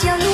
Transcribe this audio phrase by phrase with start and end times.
[0.00, 0.27] 就你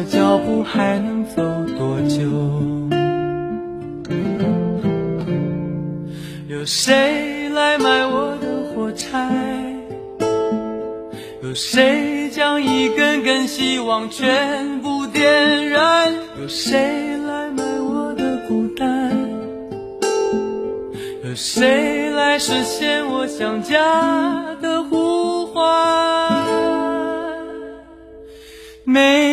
[0.00, 1.42] 拖着脚步还能走
[1.76, 2.22] 多久？
[6.48, 9.28] 有谁来买我的火柴？
[11.42, 16.12] 有谁将一根根希望全部点燃？
[16.40, 16.78] 有谁
[17.26, 19.10] 来买我的孤单？
[21.24, 25.60] 有谁来实现我想家的呼唤？
[28.84, 29.29] 没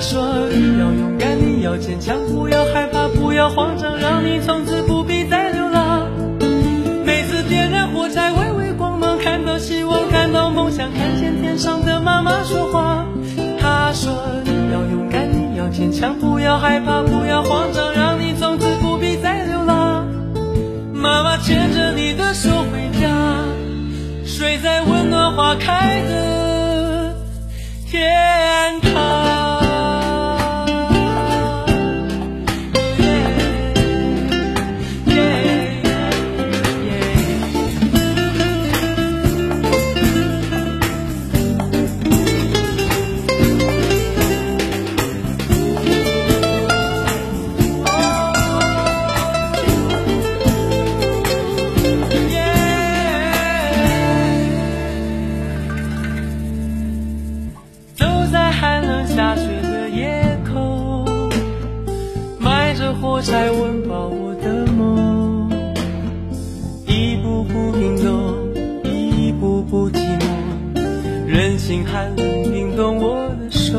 [0.00, 6.08] 说你要勇敢，你要坚强，不要害怕，不要慌张，让你从此不必再流浪。
[7.04, 13.06] 每次点燃火柴，微微光芒，看到希望，看到梦想，看见天上的妈妈说话。
[13.60, 14.10] 她说
[14.44, 20.08] 你要勇敢，你要坚强，不要害怕，不要慌张，让你从此不必再流浪。
[20.94, 23.08] 妈妈牵着你的手回家，
[24.24, 26.29] 睡在温暖花开的
[71.70, 73.78] 心寒冷冰冻我的手，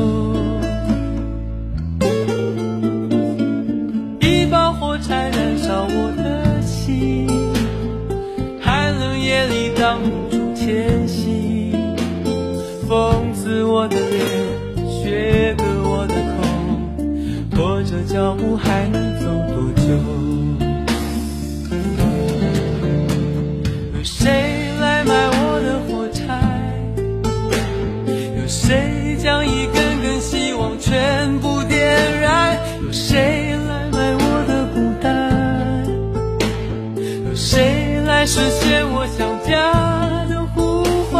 [4.18, 7.28] 一包火柴燃烧我的心，
[8.62, 11.94] 寒冷夜里挡不住前行，
[12.88, 19.01] 风刺我的脸，雪割我的口，拖着脚步还能。
[28.52, 32.58] 谁将一根根希望全部点燃？
[32.84, 35.86] 有谁来买我的孤单？
[37.26, 39.72] 有谁来实现我想家
[40.28, 41.18] 的呼唤？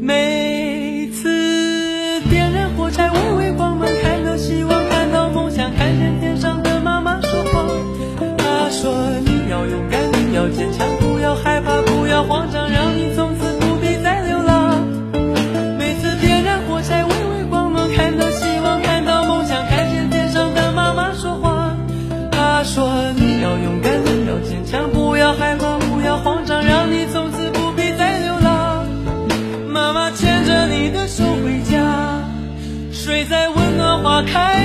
[0.00, 7.62] 每次点燃火柴，微微光芒，看到希望，看到梦想，看见天上的妈妈说话。
[8.38, 8.90] 她说
[9.20, 12.68] ：“你要勇敢，你要坚强，不要害怕，不要慌张。”
[34.20, 34.59] 打开。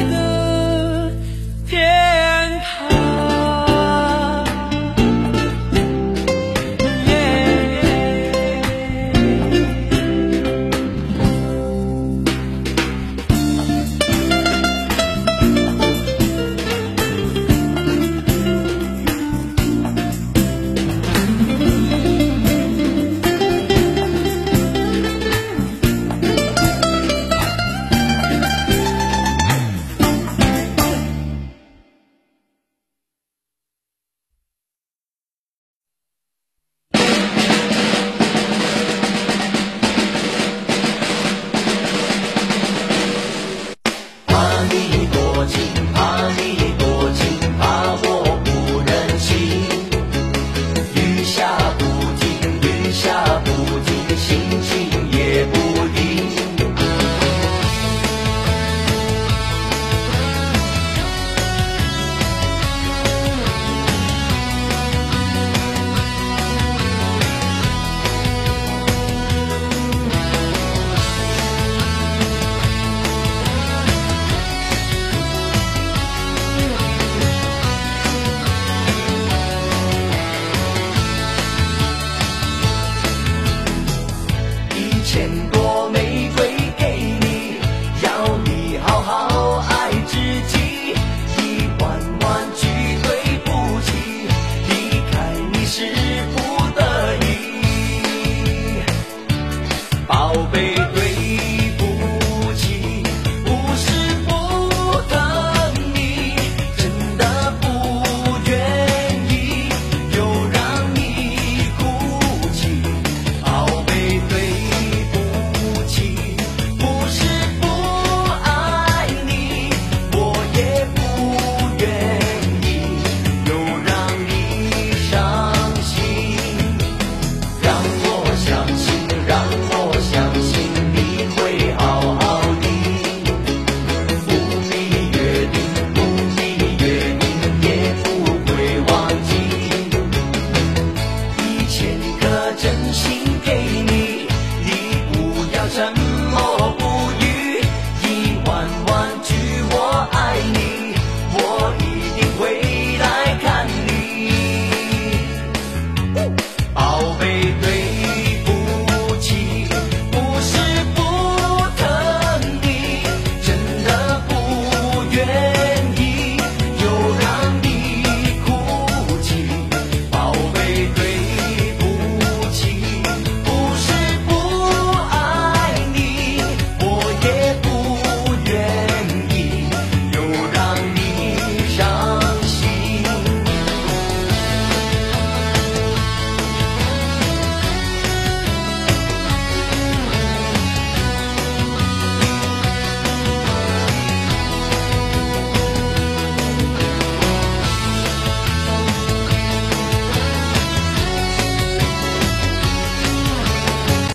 [85.26, 85.65] siento